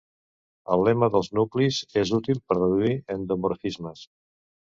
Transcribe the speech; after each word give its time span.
El 0.75 0.85
lema 0.85 1.09
dels 1.15 1.29
nuclis 1.39 1.81
és 2.03 2.13
útil 2.19 2.41
per 2.47 2.57
reduir 2.59 2.97
endomorfismes. 3.17 4.05